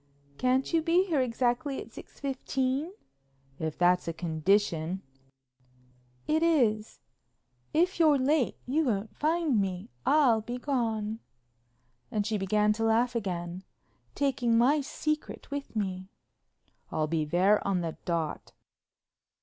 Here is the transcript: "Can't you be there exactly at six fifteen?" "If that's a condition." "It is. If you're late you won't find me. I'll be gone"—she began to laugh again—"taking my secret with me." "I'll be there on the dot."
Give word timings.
"Can't 0.39 0.73
you 0.73 0.81
be 0.81 1.07
there 1.11 1.21
exactly 1.21 1.79
at 1.79 1.91
six 1.93 2.19
fifteen?" 2.19 2.91
"If 3.59 3.77
that's 3.77 4.07
a 4.07 4.13
condition." 4.13 5.03
"It 6.25 6.41
is. 6.41 7.01
If 7.71 7.99
you're 7.99 8.17
late 8.17 8.57
you 8.65 8.85
won't 8.85 9.15
find 9.15 9.61
me. 9.61 9.91
I'll 10.03 10.41
be 10.41 10.57
gone"—she 10.57 12.37
began 12.39 12.73
to 12.73 12.83
laugh 12.83 13.13
again—"taking 13.15 14.57
my 14.57 14.81
secret 14.81 15.51
with 15.51 15.75
me." 15.75 16.09
"I'll 16.91 17.05
be 17.05 17.23
there 17.23 17.61
on 17.67 17.81
the 17.81 17.95
dot." 18.03 18.53